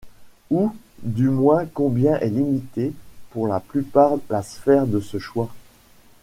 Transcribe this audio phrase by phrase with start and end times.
[0.49, 0.73] Ou
[1.03, 2.91] du moins combien est limitée
[3.29, 5.49] pour la plupart la sphère de ce choix!